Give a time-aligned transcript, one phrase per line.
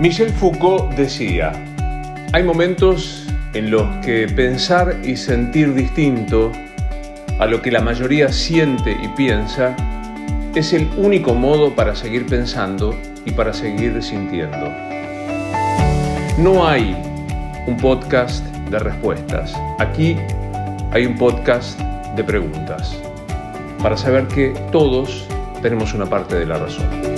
[0.00, 1.52] Michel Foucault decía,
[2.32, 6.50] hay momentos en los que pensar y sentir distinto
[7.38, 9.76] a lo que la mayoría siente y piensa
[10.56, 12.92] es el único modo para seguir pensando
[13.24, 14.68] y para seguir sintiendo.
[16.38, 16.96] No hay
[17.68, 19.54] un podcast de respuestas.
[19.78, 20.16] Aquí
[20.90, 21.78] hay un podcast
[22.16, 22.98] de preguntas
[23.80, 25.28] para saber que todos
[25.62, 27.13] tenemos una parte de la razón.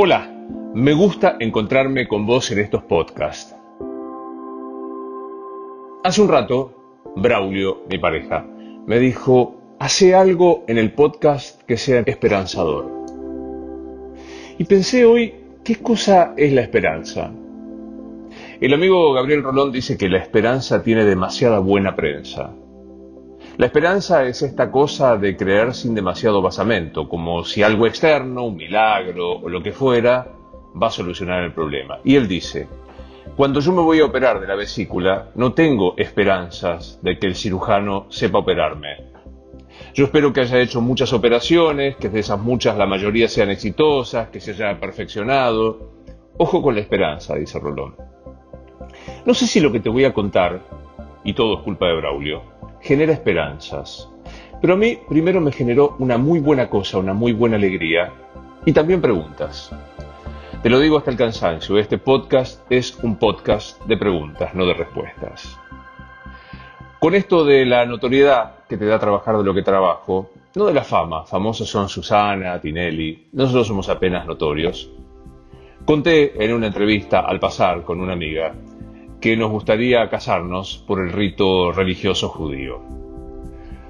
[0.00, 0.32] Hola,
[0.74, 3.56] me gusta encontrarme con vos en estos podcasts.
[6.04, 8.46] Hace un rato, Braulio, mi pareja,
[8.86, 12.88] me dijo, hace algo en el podcast que sea esperanzador.
[14.56, 15.34] Y pensé hoy,
[15.64, 17.32] ¿qué cosa es la esperanza?
[18.60, 22.54] El amigo Gabriel Rolón dice que la esperanza tiene demasiada buena prensa.
[23.58, 28.54] La esperanza es esta cosa de creer sin demasiado basamento, como si algo externo, un
[28.54, 30.28] milagro o lo que fuera,
[30.80, 31.98] va a solucionar el problema.
[32.04, 32.68] Y él dice,
[33.34, 37.34] cuando yo me voy a operar de la vesícula, no tengo esperanzas de que el
[37.34, 39.08] cirujano sepa operarme.
[39.92, 44.28] Yo espero que haya hecho muchas operaciones, que de esas muchas la mayoría sean exitosas,
[44.28, 45.94] que se haya perfeccionado.
[46.36, 47.96] Ojo con la esperanza, dice Rolón.
[49.26, 50.60] No sé si lo que te voy a contar,
[51.24, 54.08] y todo es culpa de Braulio, genera esperanzas.
[54.60, 58.12] Pero a mí primero me generó una muy buena cosa, una muy buena alegría,
[58.66, 59.70] y también preguntas.
[60.62, 64.74] Te lo digo hasta el cansancio, este podcast es un podcast de preguntas, no de
[64.74, 65.56] respuestas.
[66.98, 70.74] Con esto de la notoriedad que te da trabajar de lo que trabajo, no de
[70.74, 74.90] la fama, famosos son Susana, Tinelli, nosotros somos apenas notorios.
[75.84, 78.52] Conté en una entrevista al pasar con una amiga
[79.20, 82.80] que nos gustaría casarnos por el rito religioso judío.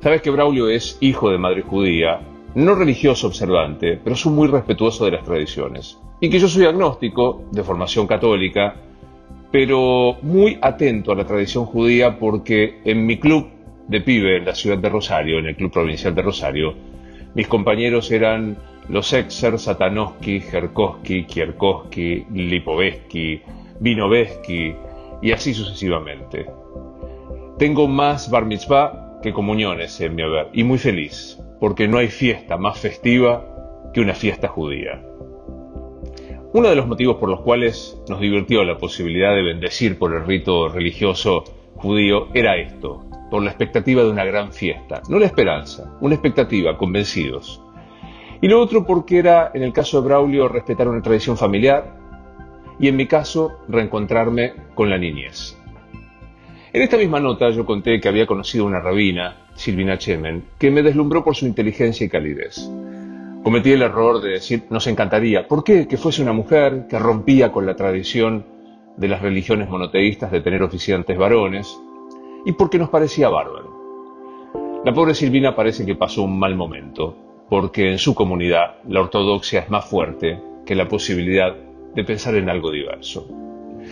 [0.00, 2.20] Sabes que Braulio es hijo de madre judía,
[2.54, 5.98] no religioso observante, pero es muy respetuoso de las tradiciones.
[6.20, 8.74] Y que yo soy agnóstico, de formación católica,
[9.52, 13.48] pero muy atento a la tradición judía porque en mi club
[13.86, 16.74] de pibe en la ciudad de Rosario, en el club provincial de Rosario,
[17.34, 18.56] mis compañeros eran
[18.88, 23.42] los Exer, Satanowski, Jerkowski, Kierkowski, Lipovetsky,
[23.80, 24.74] Vinovetsky,
[25.22, 26.46] y así sucesivamente.
[27.58, 32.08] Tengo más bar mitzvah que comuniones en mi haber, y muy feliz, porque no hay
[32.08, 35.00] fiesta más festiva que una fiesta judía.
[36.52, 40.26] Uno de los motivos por los cuales nos divirtió la posibilidad de bendecir por el
[40.26, 41.44] rito religioso
[41.76, 46.76] judío era esto, por la expectativa de una gran fiesta, no la esperanza, una expectativa,
[46.76, 47.62] convencidos.
[48.40, 52.01] Y lo otro porque era, en el caso de Braulio, respetar una tradición familiar,
[52.82, 55.56] y en mi caso reencontrarme con la niñez.
[56.72, 60.82] En esta misma nota yo conté que había conocido una rabina, Silvina Chemen, que me
[60.82, 62.68] deslumbró por su inteligencia y calidez.
[63.44, 65.86] Cometí el error de decir, nos encantaría, ¿por qué?
[65.86, 68.44] Que fuese una mujer que rompía con la tradición
[68.96, 71.78] de las religiones monoteístas de tener oficiantes varones,
[72.44, 74.82] y porque nos parecía bárbaro.
[74.84, 77.16] La pobre Silvina parece que pasó un mal momento,
[77.48, 81.54] porque en su comunidad la ortodoxia es más fuerte que la posibilidad
[81.94, 83.28] de pensar en algo diverso.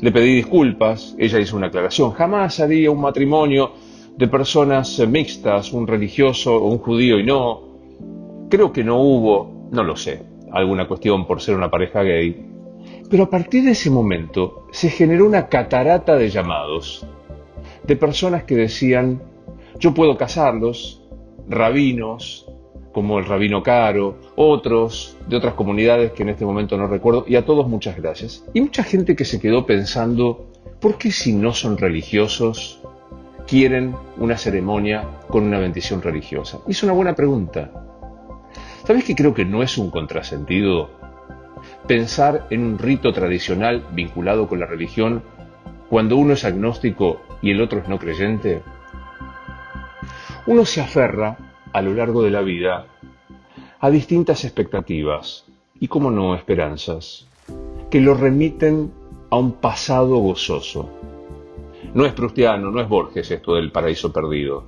[0.00, 3.72] Le pedí disculpas, ella hizo una aclaración, jamás haría un matrimonio
[4.16, 7.60] de personas mixtas, un religioso o un judío y no.
[8.48, 12.46] Creo que no hubo, no lo sé, alguna cuestión por ser una pareja gay.
[13.10, 17.06] Pero a partir de ese momento se generó una catarata de llamados,
[17.84, 19.22] de personas que decían,
[19.78, 21.02] yo puedo casarlos,
[21.48, 22.46] rabinos,
[22.92, 27.36] como el Rabino Caro, otros de otras comunidades que en este momento no recuerdo, y
[27.36, 28.44] a todos muchas gracias.
[28.52, 30.46] Y mucha gente que se quedó pensando,
[30.80, 32.80] ¿por qué si no son religiosos
[33.46, 36.58] quieren una ceremonia con una bendición religiosa?
[36.66, 37.70] Y es una buena pregunta.
[38.84, 40.90] ¿Sabes que creo que no es un contrasentido
[41.86, 45.22] pensar en un rito tradicional vinculado con la religión
[45.88, 48.62] cuando uno es agnóstico y el otro es no creyente?
[50.46, 51.36] Uno se aferra
[51.72, 52.86] a lo largo de la vida
[53.80, 55.44] a distintas expectativas
[55.80, 57.26] y, como no, esperanzas,
[57.90, 58.92] que lo remiten
[59.30, 60.88] a un pasado gozoso.
[61.94, 64.64] No es prustiano, no es Borges esto del paraíso perdido,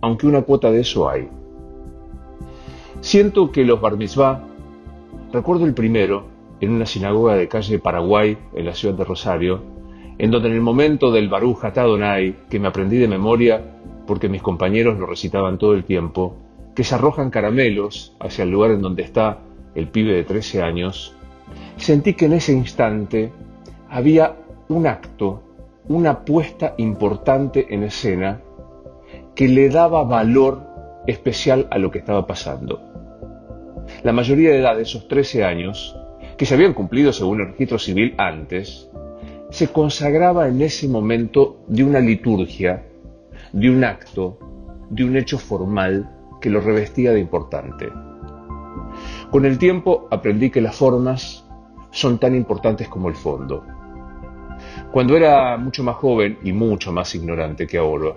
[0.00, 1.28] aunque una cuota de eso hay.
[3.00, 4.44] Siento que los bar mitzvah,
[5.32, 6.26] recuerdo el primero,
[6.60, 9.62] en una sinagoga de calle Paraguay, en la ciudad de Rosario,
[10.18, 13.77] en donde en el momento del Baruch Atadonai, que me aprendí de memoria,
[14.08, 16.34] porque mis compañeros lo recitaban todo el tiempo,
[16.74, 19.40] que se arrojan caramelos hacia el lugar en donde está
[19.74, 21.14] el pibe de 13 años,
[21.76, 23.30] sentí que en ese instante
[23.90, 24.34] había
[24.68, 25.42] un acto,
[25.88, 28.40] una puesta importante en escena
[29.34, 30.62] que le daba valor
[31.06, 32.80] especial a lo que estaba pasando.
[34.04, 35.94] La mayoría de edad de esos 13 años,
[36.38, 38.88] que se habían cumplido según el registro civil antes,
[39.50, 42.87] se consagraba en ese momento de una liturgia,
[43.52, 44.38] de un acto,
[44.90, 46.10] de un hecho formal
[46.40, 47.88] que lo revestía de importante.
[49.30, 51.44] Con el tiempo aprendí que las formas
[51.90, 53.64] son tan importantes como el fondo.
[54.90, 58.14] Cuando era mucho más joven y mucho más ignorante que ahora,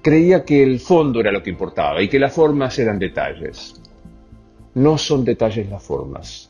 [0.00, 3.80] creía que el fondo era lo que importaba y que las formas eran detalles.
[4.74, 6.48] No son detalles las formas.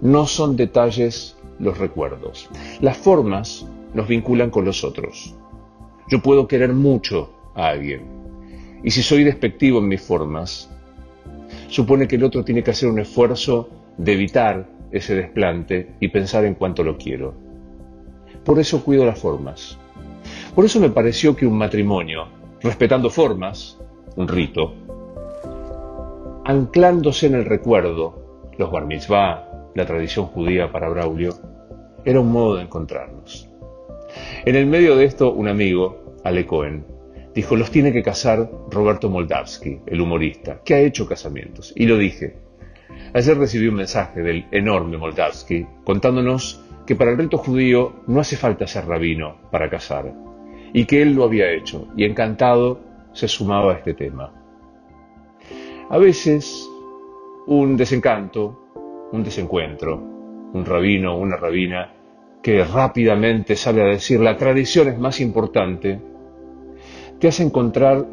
[0.00, 2.48] No son detalles los recuerdos.
[2.80, 5.36] Las formas nos vinculan con los otros.
[6.10, 8.02] Yo puedo querer mucho a alguien.
[8.82, 10.68] Y si soy despectivo en mis formas,
[11.68, 16.44] supone que el otro tiene que hacer un esfuerzo de evitar ese desplante y pensar
[16.44, 17.32] en cuánto lo quiero.
[18.44, 19.78] Por eso cuido las formas.
[20.52, 22.26] Por eso me pareció que un matrimonio,
[22.60, 23.78] respetando formas,
[24.16, 24.74] un rito,
[26.44, 31.34] anclándose en el recuerdo, los bar mitzvah, la tradición judía para Braulio,
[32.04, 33.48] era un modo de encontrarnos.
[34.44, 36.84] En el medio de esto, un amigo, Ale Cohen,
[37.34, 41.72] dijo, los tiene que casar Roberto Moldavsky, el humorista, que ha hecho casamientos.
[41.76, 42.36] Y lo dije.
[43.14, 48.36] Ayer recibí un mensaje del enorme Moldavsky contándonos que para el rito judío no hace
[48.36, 50.12] falta ser rabino para casar,
[50.72, 52.80] y que él lo había hecho, y encantado
[53.12, 54.32] se sumaba a este tema.
[55.88, 56.68] A veces
[57.46, 59.96] un desencanto, un desencuentro,
[60.52, 61.92] un rabino una rabina
[62.42, 66.00] que rápidamente sale a decir la tradición es más importante,
[67.18, 68.06] te hace encontrar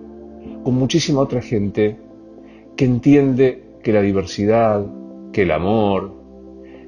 [0.64, 1.98] con muchísima otra gente
[2.76, 4.86] que entiende que la diversidad,
[5.32, 6.14] que el amor,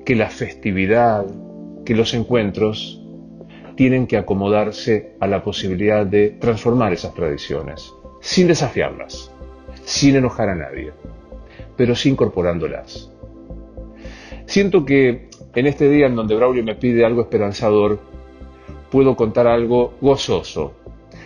[0.05, 1.25] que la festividad,
[1.85, 3.01] que los encuentros
[3.75, 9.31] tienen que acomodarse a la posibilidad de transformar esas tradiciones, sin desafiarlas,
[9.85, 10.91] sin enojar a nadie,
[11.77, 13.09] pero sí incorporándolas.
[14.45, 17.99] Siento que en este día en donde Braulio me pide algo esperanzador,
[18.91, 20.73] puedo contar algo gozoso,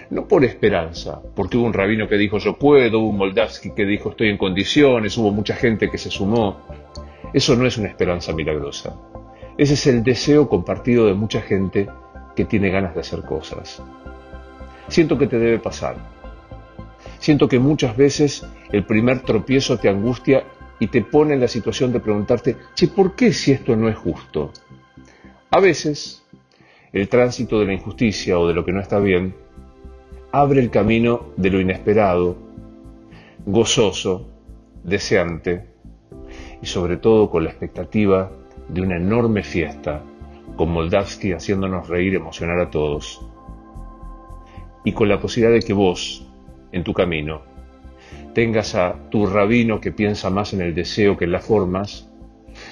[0.10, 3.86] no por esperanza, porque hubo un rabino que dijo yo puedo, hubo un Moldavsky que
[3.86, 6.62] dijo estoy en condiciones, hubo mucha gente que se sumó.
[7.34, 8.96] Eso no es una esperanza milagrosa.
[9.58, 11.88] Ese es el deseo compartido de mucha gente
[12.36, 13.81] que tiene ganas de hacer cosas.
[14.88, 15.96] Siento que te debe pasar.
[17.20, 20.44] Siento que muchas veces el primer tropiezo te angustia
[20.80, 23.96] y te pone en la situación de preguntarte, che, ¿por qué si esto no es
[23.96, 24.52] justo?
[25.52, 26.24] A veces,
[26.92, 29.36] el tránsito de la injusticia o de lo que no está bien
[30.31, 32.38] abre el camino de lo inesperado,
[33.46, 34.28] gozoso,
[34.84, 35.68] deseante
[36.62, 38.31] y sobre todo con la expectativa
[38.68, 40.02] de una enorme fiesta
[40.56, 43.22] con Moldavsky haciéndonos reír, emocionar a todos
[44.84, 46.28] y con la posibilidad de que vos,
[46.72, 47.42] en tu camino,
[48.33, 52.09] tengas a tu rabino que piensa más en el deseo que en las formas,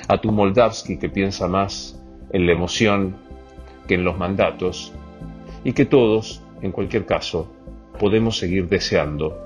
[0.07, 1.99] a tu Moldavsky que piensa más
[2.31, 3.15] en la emoción
[3.87, 4.93] que en los mandatos,
[5.63, 7.51] y que todos en cualquier caso,
[7.99, 9.37] podemos seguir deseando,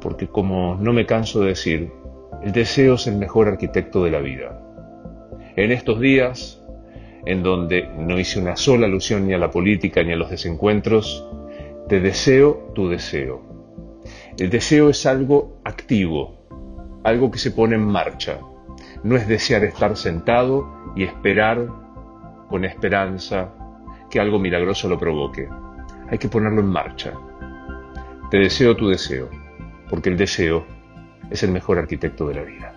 [0.00, 1.90] porque como no me canso de decir,
[2.42, 4.60] el deseo es el mejor arquitecto de la vida.
[5.56, 6.62] En estos días,
[7.26, 11.26] en donde no hice una sola alusión ni a la política ni a los desencuentros,
[11.88, 13.47] te deseo tu deseo.
[14.38, 18.38] El deseo es algo activo, algo que se pone en marcha.
[19.02, 21.66] No es desear estar sentado y esperar
[22.48, 23.52] con esperanza
[24.10, 25.48] que algo milagroso lo provoque
[26.10, 27.12] hay que ponerlo en marcha.
[28.30, 29.28] Te deseo tu deseo,
[29.88, 30.66] porque el deseo
[31.30, 32.74] es el mejor arquitecto de la vida.